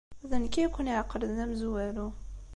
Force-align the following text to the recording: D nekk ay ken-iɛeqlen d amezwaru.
D 0.29 0.31
nekk 0.41 0.55
ay 0.55 0.67
ken-iɛeqlen 0.69 1.33
d 1.37 1.39
amezwaru. 1.43 2.07